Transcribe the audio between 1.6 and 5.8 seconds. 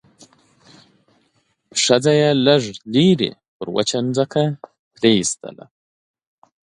ښځه يې لږ لرې پر وچه ځمکه پرېيستله.